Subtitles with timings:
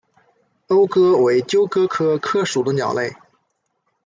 [0.65, 3.13] 欧鸽为鸠鸽科鸽属的鸟类。